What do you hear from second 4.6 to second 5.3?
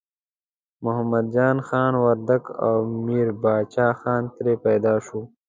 پیدا شو.